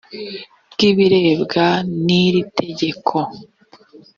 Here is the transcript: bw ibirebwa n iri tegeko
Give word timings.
bw 0.71 0.79
ibirebwa 0.89 1.65
n 2.03 2.05
iri 2.23 2.41
tegeko 2.57 3.15